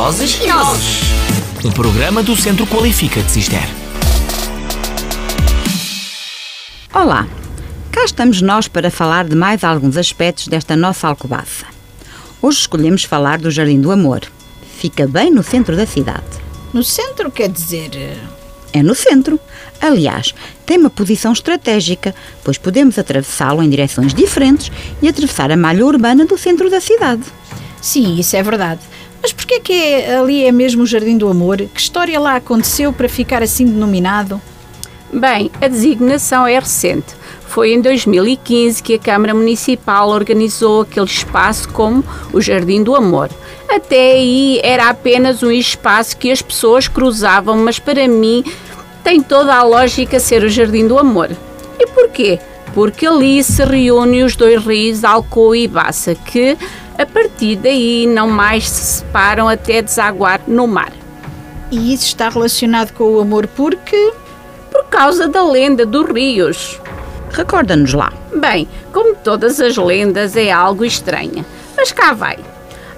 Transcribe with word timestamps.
Vozes 0.00 0.38
e 0.40 0.46
Nozes. 0.46 1.00
Um 1.64 1.72
programa 1.72 2.22
do 2.22 2.36
Centro 2.36 2.64
Qualifica 2.68 3.20
de 3.20 3.32
Cister. 3.32 3.68
Olá, 6.94 7.26
cá 7.90 8.04
estamos 8.04 8.40
nós 8.40 8.68
para 8.68 8.92
falar 8.92 9.24
de 9.24 9.34
mais 9.34 9.64
alguns 9.64 9.96
aspectos 9.96 10.46
desta 10.46 10.76
nossa 10.76 11.08
alcobaça. 11.08 11.66
Hoje 12.40 12.58
escolhemos 12.58 13.02
falar 13.02 13.40
do 13.40 13.50
Jardim 13.50 13.80
do 13.80 13.90
Amor. 13.90 14.20
Fica 14.78 15.04
bem 15.04 15.32
no 15.32 15.42
centro 15.42 15.76
da 15.76 15.84
cidade. 15.84 16.22
No 16.72 16.84
centro 16.84 17.28
quer 17.28 17.48
dizer. 17.48 17.90
É 18.72 18.84
no 18.84 18.94
centro. 18.94 19.40
Aliás, 19.80 20.32
tem 20.64 20.78
uma 20.78 20.90
posição 20.90 21.32
estratégica, 21.32 22.14
pois 22.44 22.56
podemos 22.56 23.00
atravessá-lo 23.00 23.64
em 23.64 23.68
direções 23.68 24.14
diferentes 24.14 24.70
e 25.02 25.08
atravessar 25.08 25.50
a 25.50 25.56
malha 25.56 25.84
urbana 25.84 26.24
do 26.24 26.38
centro 26.38 26.70
da 26.70 26.80
cidade. 26.80 27.24
Sim, 27.80 28.16
isso 28.16 28.36
é 28.36 28.42
verdade. 28.44 28.80
Mas 29.22 29.32
porquê 29.32 29.60
que 29.60 29.72
é, 29.72 30.16
ali 30.16 30.44
é 30.44 30.52
mesmo 30.52 30.82
o 30.82 30.86
Jardim 30.86 31.16
do 31.16 31.28
Amor? 31.28 31.58
Que 31.58 31.80
história 31.80 32.18
lá 32.18 32.36
aconteceu 32.36 32.92
para 32.92 33.08
ficar 33.08 33.42
assim 33.42 33.66
denominado? 33.66 34.40
Bem, 35.12 35.50
a 35.60 35.68
designação 35.68 36.46
é 36.46 36.58
recente. 36.58 37.16
Foi 37.46 37.72
em 37.72 37.80
2015 37.80 38.82
que 38.82 38.94
a 38.94 38.98
Câmara 38.98 39.34
Municipal 39.34 40.10
organizou 40.10 40.82
aquele 40.82 41.06
espaço 41.06 41.68
como 41.70 42.04
o 42.32 42.40
Jardim 42.40 42.82
do 42.82 42.94
Amor. 42.94 43.30
Até 43.68 44.12
aí 44.12 44.60
era 44.62 44.90
apenas 44.90 45.42
um 45.42 45.50
espaço 45.50 46.16
que 46.16 46.30
as 46.30 46.42
pessoas 46.42 46.88
cruzavam, 46.88 47.56
mas 47.56 47.78
para 47.78 48.06
mim 48.06 48.44
tem 49.02 49.22
toda 49.22 49.54
a 49.54 49.62
lógica 49.62 50.20
ser 50.20 50.42
o 50.42 50.48
Jardim 50.48 50.86
do 50.86 50.98
Amor. 50.98 51.30
E 51.78 51.86
porquê? 51.86 52.38
Porque 52.74 53.06
ali 53.06 53.42
se 53.42 53.64
reúnem 53.64 54.24
os 54.24 54.36
dois 54.36 54.62
rios 54.62 55.02
Alcoa 55.02 55.56
e 55.56 55.66
Baça, 55.66 56.14
que 56.14 56.56
a 56.98 57.06
partir 57.06 57.56
daí 57.56 58.06
não 58.08 58.28
mais 58.28 58.68
se 58.68 58.98
separam 58.98 59.48
até 59.48 59.80
desaguar 59.80 60.40
no 60.48 60.66
mar. 60.66 60.92
E 61.70 61.94
isso 61.94 62.06
está 62.06 62.28
relacionado 62.28 62.92
com 62.92 63.04
o 63.04 63.20
amor 63.20 63.46
porque. 63.46 64.12
Por 64.70 64.84
causa 64.86 65.28
da 65.28 65.42
lenda 65.42 65.86
dos 65.86 66.10
rios. 66.10 66.80
Recorda-nos 67.30 67.94
lá. 67.94 68.12
Bem, 68.34 68.68
como 68.92 69.14
todas 69.14 69.60
as 69.60 69.76
lendas, 69.76 70.36
é 70.36 70.50
algo 70.50 70.84
estranha. 70.84 71.44
Mas 71.76 71.92
cá 71.92 72.12
vai. 72.12 72.38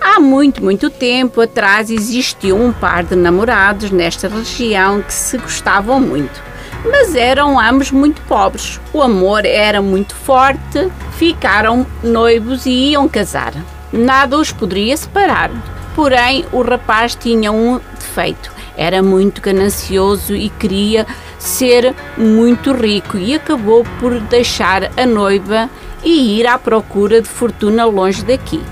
Há 0.00 0.18
muito, 0.18 0.62
muito 0.64 0.88
tempo 0.88 1.42
atrás 1.42 1.90
existiu 1.90 2.56
um 2.56 2.72
par 2.72 3.04
de 3.04 3.14
namorados 3.14 3.90
nesta 3.90 4.28
região 4.28 5.02
que 5.02 5.12
se 5.12 5.36
gostavam 5.36 6.00
muito. 6.00 6.42
Mas 6.84 7.14
eram 7.14 7.60
ambos 7.60 7.90
muito 7.90 8.22
pobres. 8.22 8.80
O 8.92 9.02
amor 9.02 9.44
era 9.44 9.82
muito 9.82 10.14
forte, 10.14 10.90
ficaram 11.18 11.86
noivos 12.02 12.64
e 12.64 12.92
iam 12.92 13.06
casar. 13.06 13.52
Nada 13.92 14.38
os 14.38 14.52
poderia 14.52 14.96
separar. 14.96 15.50
Porém, 15.94 16.44
o 16.52 16.62
rapaz 16.62 17.14
tinha 17.14 17.50
um 17.50 17.80
defeito. 17.98 18.50
Era 18.76 19.02
muito 19.02 19.42
ganancioso 19.42 20.34
e 20.34 20.48
queria 20.48 21.06
ser 21.38 21.94
muito 22.16 22.72
rico 22.72 23.18
e 23.18 23.34
acabou 23.34 23.84
por 23.98 24.18
deixar 24.20 24.90
a 24.96 25.04
noiva 25.04 25.68
e 26.04 26.38
ir 26.38 26.46
à 26.46 26.58
procura 26.58 27.20
de 27.20 27.28
fortuna 27.28 27.84
longe 27.84 28.24
daqui. 28.24 28.62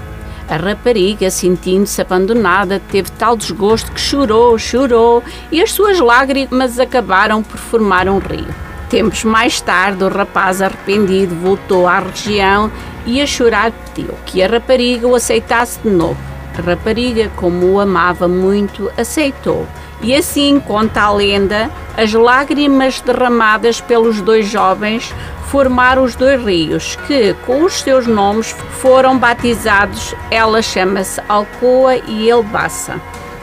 A 0.48 0.56
rapariga, 0.56 1.30
sentindo-se 1.30 2.00
abandonada, 2.00 2.80
teve 2.91 3.10
tal 3.12 3.36
desgosto 3.36 3.92
que 3.92 4.00
chorou, 4.00 4.56
chorou 4.58 5.22
e 5.53 5.60
as 5.60 5.72
suas 5.72 6.00
lágrimas 6.00 6.78
acabaram 6.78 7.42
por 7.42 7.58
formar 7.58 8.08
um 8.08 8.19
rio. 8.19 8.47
Tempos 8.88 9.25
mais 9.25 9.60
tarde, 9.60 10.03
o 10.03 10.08
rapaz 10.08 10.62
arrependido 10.62 11.34
voltou 11.34 11.86
à 11.86 11.98
região 11.98 12.72
e 13.09 13.23
a 13.23 13.27
chorar 13.27 13.73
pediu 13.73 14.14
que 14.27 14.42
a 14.42 14.47
rapariga 14.47 15.09
o 15.09 15.14
aceitasse 15.14 15.81
de 15.83 15.89
novo. 15.89 16.19
A 16.56 16.61
rapariga, 16.61 17.31
como 17.37 17.67
o 17.73 17.81
amava 17.81 18.28
muito, 18.28 18.91
aceitou. 18.98 19.67
E 20.03 20.15
assim 20.15 20.61
conta 20.61 21.00
a 21.00 21.12
lenda, 21.12 21.70
as 21.97 22.12
lágrimas 22.12 23.00
derramadas 23.00 23.81
pelos 23.81 24.20
dois 24.20 24.47
jovens 24.47 25.12
formaram 25.47 26.05
os 26.05 26.15
dois 26.15 26.44
rios, 26.44 26.97
que, 27.06 27.34
com 27.47 27.65
os 27.65 27.81
seus 27.81 28.06
nomes, 28.06 28.55
foram 28.82 29.19
batizados. 29.19 30.15
Ela 30.31 30.61
chama-se 30.61 31.19
Alcoa 31.27 31.97
e 31.97 32.28
ele 32.28 32.43
Bassa. 32.43 33.00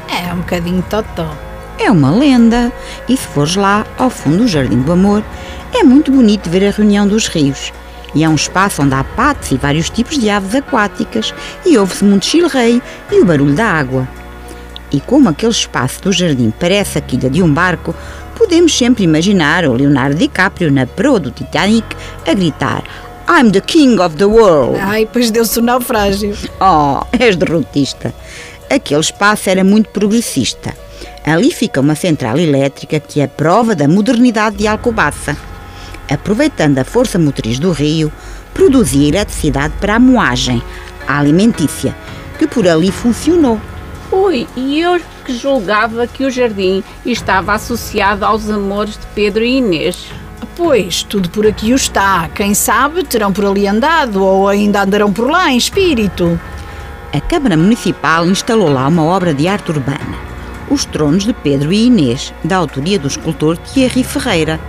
É 0.07 0.31
um 0.31 0.37
bocadinho 0.37 0.85
totó. 0.87 1.35
É 1.79 1.89
uma 1.89 2.11
lenda. 2.11 2.71
E 3.09 3.17
se 3.17 3.25
fores 3.27 3.55
lá, 3.55 3.83
ao 3.97 4.11
fundo 4.11 4.37
do 4.37 4.47
Jardim 4.47 4.81
do 4.81 4.91
Amor, 4.91 5.23
é 5.73 5.83
muito 5.83 6.11
bonito 6.11 6.51
ver 6.51 6.67
a 6.67 6.71
reunião 6.71 7.07
dos 7.07 7.27
rios. 7.27 7.73
E 8.15 8.23
é 8.23 8.29
um 8.29 8.35
espaço 8.35 8.81
onde 8.81 8.95
há 8.95 9.03
patos 9.03 9.51
e 9.51 9.57
vários 9.57 9.89
tipos 9.89 10.17
de 10.17 10.29
aves 10.29 10.55
aquáticas, 10.55 11.33
e 11.65 11.77
ouve-se 11.77 12.03
muito 12.03 12.25
chilreio 12.25 12.81
e 13.11 13.19
o 13.19 13.25
barulho 13.25 13.53
da 13.53 13.65
água. 13.65 14.07
E 14.91 15.01
como 15.01 15.29
aquele 15.29 15.51
espaço 15.51 16.01
do 16.01 16.13
jardim 16.13 16.51
parece 16.57 16.97
a 16.97 17.01
quilha 17.01 17.29
de 17.29 17.43
um 17.43 17.53
barco, 17.53 17.93
podemos 18.37 18.75
sempre 18.75 19.03
imaginar 19.03 19.65
o 19.65 19.73
Leonardo 19.73 20.15
DiCaprio 20.15 20.71
na 20.71 20.87
proa 20.87 21.19
do 21.19 21.31
Titanic 21.31 21.85
a 22.25 22.33
gritar 22.33 22.83
I'm 23.27 23.51
the 23.51 23.59
king 23.59 23.99
of 23.99 24.15
the 24.17 24.25
world. 24.25 24.79
Ai, 24.79 25.09
pois 25.11 25.31
deu-se 25.31 25.57
o 25.57 25.61
naufrágio. 25.61 26.37
Oh, 26.61 27.03
és 27.11 27.35
derrotista. 27.35 28.13
Aquele 28.69 29.01
espaço 29.01 29.49
era 29.49 29.63
muito 29.63 29.89
progressista. 29.89 30.75
Ali 31.25 31.51
fica 31.51 31.81
uma 31.81 31.95
central 31.95 32.37
elétrica 32.37 32.99
que 32.99 33.19
é 33.19 33.25
prova 33.25 33.73
da 33.73 33.87
modernidade 33.87 34.57
de 34.57 34.67
Alcobaça. 34.67 35.35
Aproveitando 36.09 36.77
a 36.77 36.83
força 36.83 37.17
motriz 37.17 37.59
do 37.59 37.71
rio, 37.71 38.11
produzia 38.53 39.07
eletricidade 39.07 39.73
para 39.79 39.95
a 39.95 39.99
moagem, 39.99 40.61
a 41.07 41.19
alimentícia, 41.19 41.95
que 42.37 42.47
por 42.47 42.67
ali 42.67 42.91
funcionou. 42.91 43.59
Ui, 44.11 44.47
e 44.55 44.79
eu 44.79 44.99
que 45.25 45.35
julgava 45.35 46.05
que 46.05 46.23
o 46.23 46.29
jardim 46.29 46.83
estava 47.05 47.53
associado 47.53 48.23
aos 48.23 48.49
amores 48.49 48.93
de 48.93 49.05
Pedro 49.15 49.43
e 49.43 49.57
Inês. 49.57 50.05
Pois, 50.55 51.03
tudo 51.03 51.29
por 51.29 51.45
aqui 51.45 51.73
o 51.73 51.75
está. 51.75 52.29
Quem 52.29 52.53
sabe 52.53 53.03
terão 53.03 53.33
por 53.33 53.45
ali 53.45 53.67
andado 53.67 54.23
ou 54.23 54.47
ainda 54.47 54.83
andarão 54.83 55.11
por 55.11 55.29
lá 55.29 55.51
em 55.51 55.57
espírito. 55.57 56.39
A 57.11 57.19
Câmara 57.19 57.57
Municipal 57.57 58.25
instalou 58.25 58.71
lá 58.71 58.87
uma 58.87 59.03
obra 59.03 59.33
de 59.33 59.47
arte 59.47 59.71
urbana, 59.71 60.17
Os 60.69 60.85
Tronos 60.85 61.25
de 61.25 61.33
Pedro 61.33 61.73
e 61.73 61.87
Inês, 61.87 62.33
da 62.43 62.57
autoria 62.57 62.99
do 62.99 63.07
escultor 63.07 63.57
Thierry 63.57 64.03
Ferreira. 64.03 64.59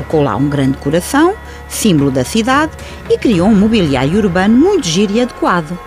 Colocou 0.00 0.22
lá 0.22 0.34
um 0.34 0.48
grande 0.48 0.78
coração, 0.78 1.34
símbolo 1.68 2.10
da 2.10 2.24
cidade, 2.24 2.72
e 3.10 3.18
criou 3.18 3.48
um 3.48 3.54
mobiliário 3.54 4.18
urbano 4.18 4.56
muito 4.56 4.86
giro 4.86 5.12
e 5.12 5.20
adequado. 5.20 5.78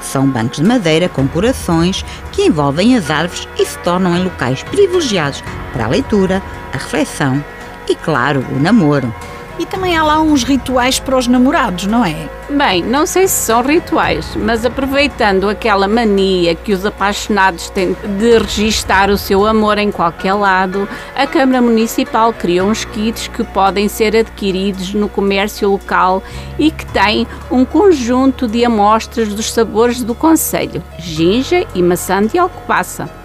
São 0.00 0.28
bancos 0.28 0.58
de 0.58 0.64
madeira 0.64 1.08
com 1.08 1.26
corações 1.26 2.04
que 2.30 2.46
envolvem 2.46 2.96
as 2.96 3.10
árvores 3.10 3.48
e 3.58 3.66
se 3.66 3.76
tornam 3.78 4.16
em 4.16 4.22
locais 4.22 4.62
privilegiados 4.62 5.42
para 5.72 5.86
a 5.86 5.88
leitura, 5.88 6.40
a 6.72 6.76
reflexão 6.76 7.44
e, 7.88 7.96
claro, 7.96 8.44
o 8.52 8.60
namoro. 8.60 9.12
E 9.58 9.66
também 9.66 9.96
há 9.96 10.04
lá 10.04 10.20
uns 10.20 10.44
rituais 10.44 11.00
para 11.00 11.16
os 11.16 11.26
namorados, 11.26 11.86
não 11.86 12.04
é? 12.04 12.28
Bem, 12.48 12.82
não 12.82 13.04
sei 13.04 13.26
se 13.26 13.46
são 13.46 13.60
rituais, 13.60 14.36
mas 14.36 14.64
aproveitando 14.64 15.48
aquela 15.48 15.88
mania 15.88 16.54
que 16.54 16.72
os 16.72 16.86
apaixonados 16.86 17.68
têm 17.70 17.94
de 18.18 18.38
registar 18.38 19.10
o 19.10 19.18
seu 19.18 19.44
amor 19.44 19.76
em 19.78 19.90
qualquer 19.90 20.32
lado, 20.32 20.88
a 21.14 21.26
Câmara 21.26 21.60
Municipal 21.60 22.32
criou 22.32 22.68
uns 22.68 22.84
kits 22.84 23.28
que 23.28 23.42
podem 23.42 23.88
ser 23.88 24.16
adquiridos 24.16 24.94
no 24.94 25.08
comércio 25.08 25.68
local 25.68 26.22
e 26.58 26.70
que 26.70 26.86
têm 26.86 27.26
um 27.50 27.64
conjunto 27.64 28.46
de 28.46 28.64
amostras 28.64 29.28
dos 29.28 29.52
sabores 29.52 30.02
do 30.02 30.14
Conselho, 30.14 30.82
ginja 30.98 31.66
e 31.74 31.82
maçã 31.82 32.24
de 32.24 32.38
alcobaça 32.38 33.17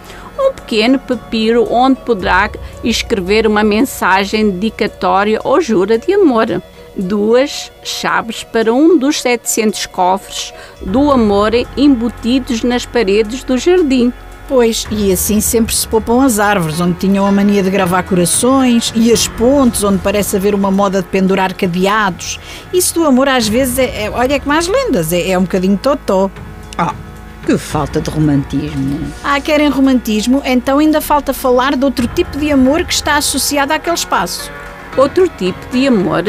pequeno 0.74 0.98
papiro 0.98 1.72
onde 1.72 2.00
poderá 2.00 2.50
escrever 2.84 3.46
uma 3.46 3.64
mensagem 3.64 4.50
dedicatória 4.50 5.40
ou 5.44 5.62
jura 5.62 6.00
de 6.00 6.12
amor. 6.12 6.64
Duas 6.98 7.72
chaves 7.84 8.44
para 8.44 8.74
um 8.74 8.98
dos 8.98 9.22
700 9.22 9.86
cofres 9.86 10.52
do 10.82 11.12
amor 11.12 11.52
embutidos 11.78 12.64
nas 12.64 12.88
paredes 12.88 13.44
do 13.44 13.56
jardim. 13.56 14.12
Pois, 14.48 14.88
e 14.90 15.12
assim 15.12 15.40
sempre 15.40 15.76
se 15.76 15.88
poupam 15.88 16.24
as 16.24 16.40
árvores, 16.40 16.82
onde 16.82 16.98
tinham 16.98 17.26
a 17.26 17.32
mania 17.32 17.62
de 17.62 17.70
gravar 17.70 18.02
corações, 18.04 18.92
e 18.96 19.12
as 19.12 19.28
pontes, 19.28 19.84
onde 19.84 20.00
parece 20.00 20.36
haver 20.36 20.56
uma 20.56 20.72
moda 20.72 21.04
de 21.04 21.08
pendurar 21.08 21.54
cadeados. 21.54 22.40
Isso 22.74 22.96
do 22.96 23.06
amor 23.06 23.30
às 23.30 23.48
vezes 23.48 23.78
é, 23.78 24.06
é 24.06 24.10
olha 24.10 24.40
que 24.40 24.48
mais 24.48 24.68
lendas, 24.68 25.14
é, 25.14 25.30
é 25.30 25.38
um 25.38 25.44
bocadinho 25.44 25.78
totó. 25.78 26.30
Oh, 26.78 27.13
que 27.44 27.58
falta 27.58 28.00
de 28.02 28.10
romantismo. 28.10 29.12
Ah, 29.24 29.40
querem 29.40 29.70
romantismo? 29.70 30.42
Então 30.46 30.80
ainda 30.80 31.02
falta 31.02 31.34
falar 31.34 31.76
de 31.76 31.84
outro 31.84 32.08
tipo 32.08 32.38
de 32.38 32.52
amor 32.52 32.84
que 32.86 32.94
está 32.94 33.18
associado 33.18 33.74
àquele 33.74 33.96
espaço. 33.96 34.50
Outro 34.98 35.28
tipo 35.28 35.60
de 35.72 35.88
amor? 35.88 36.24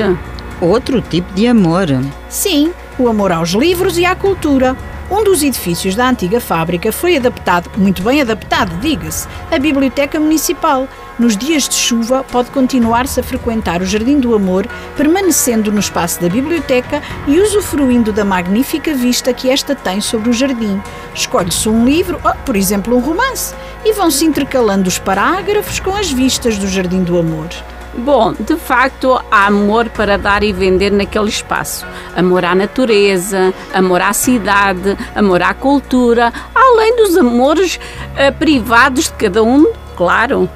Outro 0.60 1.00
tipo 1.00 1.32
de 1.34 1.46
amor. 1.46 1.86
Sim, 2.28 2.72
o 2.98 3.08
amor 3.08 3.32
aos 3.32 3.50
livros 3.50 3.96
e 3.98 4.04
à 4.04 4.14
cultura. 4.14 4.76
Um 5.10 5.22
dos 5.22 5.42
edifícios 5.42 5.94
da 5.94 6.08
antiga 6.08 6.40
fábrica 6.40 6.90
foi 6.90 7.16
adaptado, 7.16 7.70
muito 7.76 8.02
bem 8.02 8.22
adaptado, 8.22 8.74
diga-se, 8.80 9.28
a 9.50 9.58
Biblioteca 9.58 10.18
Municipal. 10.18 10.88
Nos 11.18 11.36
dias 11.36 11.68
de 11.68 11.74
chuva, 11.74 12.24
pode 12.24 12.50
continuar-se 12.50 13.20
a 13.20 13.22
frequentar 13.22 13.82
o 13.82 13.86
Jardim 13.86 14.18
do 14.18 14.34
Amor, 14.34 14.66
permanecendo 14.96 15.70
no 15.70 15.78
espaço 15.78 16.20
da 16.20 16.28
biblioteca 16.28 17.02
e 17.28 17.38
usufruindo 17.38 18.12
da 18.12 18.24
magnífica 18.24 18.94
vista 18.94 19.32
que 19.32 19.50
esta 19.50 19.74
tem 19.74 20.00
sobre 20.00 20.30
o 20.30 20.32
jardim. 20.32 20.82
Escolhe-se 21.14 21.68
um 21.68 21.84
livro, 21.84 22.18
oh, 22.24 22.36
por 22.44 22.56
exemplo, 22.56 22.96
um 22.96 23.00
romance, 23.00 23.54
e 23.84 23.92
vão-se 23.92 24.24
intercalando 24.24 24.88
os 24.88 24.98
parágrafos 24.98 25.78
com 25.78 25.94
as 25.94 26.10
vistas 26.10 26.58
do 26.58 26.66
Jardim 26.66 27.04
do 27.04 27.18
Amor. 27.18 27.50
Bom, 27.98 28.32
de 28.32 28.56
facto, 28.56 29.20
há 29.30 29.46
amor 29.46 29.88
para 29.88 30.18
dar 30.18 30.42
e 30.42 30.52
vender 30.52 30.90
naquele 30.90 31.28
espaço. 31.28 31.86
Amor 32.16 32.44
à 32.44 32.54
natureza, 32.54 33.54
amor 33.72 34.02
à 34.02 34.12
cidade, 34.12 34.96
amor 35.14 35.42
à 35.42 35.54
cultura, 35.54 36.32
além 36.54 36.96
dos 36.96 37.16
amores 37.16 37.76
uh, 37.76 38.36
privados 38.36 39.04
de 39.04 39.12
cada 39.12 39.42
um, 39.44 39.72
claro. 39.96 40.50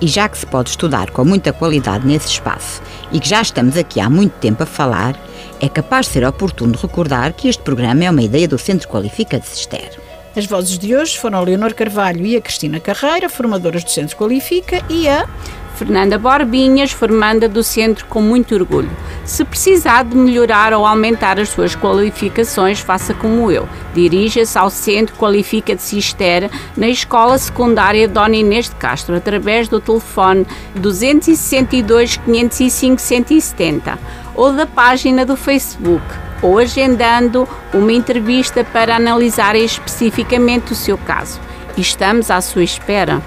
E 0.00 0.06
já 0.06 0.28
que 0.28 0.36
se 0.36 0.46
pode 0.46 0.70
estudar 0.70 1.10
com 1.10 1.24
muita 1.24 1.52
qualidade 1.52 2.06
nesse 2.06 2.28
espaço 2.28 2.82
e 3.10 3.18
que 3.18 3.28
já 3.28 3.40
estamos 3.40 3.76
aqui 3.76 4.00
há 4.00 4.10
muito 4.10 4.32
tempo 4.32 4.62
a 4.62 4.66
falar, 4.66 5.16
é 5.60 5.68
capaz 5.68 6.06
de 6.06 6.12
ser 6.12 6.24
oportuno 6.24 6.74
recordar 6.80 7.32
que 7.32 7.48
este 7.48 7.62
programa 7.62 8.04
é 8.04 8.10
uma 8.10 8.22
ideia 8.22 8.46
do 8.46 8.58
Centro 8.58 8.88
Qualifica 8.88 9.38
de 9.38 9.46
Sister. 9.46 9.98
As 10.34 10.46
vozes 10.46 10.78
de 10.78 10.96
hoje 10.96 11.18
foram 11.18 11.38
a 11.38 11.42
Leonor 11.42 11.74
Carvalho 11.74 12.24
e 12.24 12.36
a 12.36 12.40
Cristina 12.40 12.80
Carreira, 12.80 13.28
formadoras 13.28 13.84
do 13.84 13.90
Centro 13.90 14.16
Qualifica, 14.16 14.82
e 14.88 15.06
a 15.06 15.28
Fernanda 15.76 16.18
Borbinhas, 16.18 16.92
formanda 16.92 17.48
do 17.48 17.62
centro 17.62 18.06
com 18.06 18.20
muito 18.20 18.54
orgulho. 18.54 18.90
Se 19.24 19.44
precisar 19.44 20.04
de 20.04 20.16
melhorar 20.16 20.72
ou 20.72 20.86
aumentar 20.86 21.38
as 21.38 21.48
suas 21.48 21.74
qualificações, 21.74 22.80
faça 22.80 23.14
como 23.14 23.50
eu. 23.50 23.68
Dirija-se 23.94 24.58
ao 24.58 24.70
Centro 24.70 25.16
Qualifica 25.16 25.74
de 25.74 25.82
Cister, 25.82 26.50
na 26.76 26.88
Escola 26.88 27.38
Secundária 27.38 28.08
Dona 28.08 28.36
Inês 28.36 28.68
de 28.68 28.76
Castro, 28.76 29.16
através 29.16 29.68
do 29.68 29.80
telefone 29.80 30.46
262 30.74 32.16
505 32.16 33.00
170 33.00 33.98
ou 34.34 34.52
da 34.52 34.66
página 34.66 35.24
do 35.26 35.36
Facebook, 35.36 36.04
ou 36.40 36.58
agendando 36.58 37.48
uma 37.72 37.92
entrevista 37.92 38.64
para 38.64 38.96
analisar 38.96 39.54
especificamente 39.56 40.72
o 40.72 40.76
seu 40.76 40.96
caso. 40.96 41.38
Estamos 41.76 42.30
à 42.30 42.40
sua 42.40 42.62
espera 42.62 43.22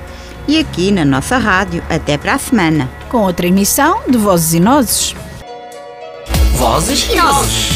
e 0.48 0.58
aqui 0.60 0.92
na 0.92 1.06
nossa 1.06 1.38
rádio. 1.38 1.84
Até 1.90 2.18
para 2.18 2.36
a 2.36 2.40
semana. 2.40 2.90
Com 3.10 3.24
outra 3.24 3.48
emissão 3.48 4.02
de 4.10 4.18
Vozes 4.18 4.54
e 4.54 4.60
Nozes. 4.60 5.16
Vozes 6.54 7.08
e 7.12 7.16
Nozes. 7.16 7.70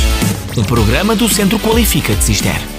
Um 0.58 0.64
programa 0.64 1.16
do 1.16 1.30
Centro 1.30 1.60
Qualifica 1.60 2.14
de 2.16 2.24
Cister. 2.24 2.79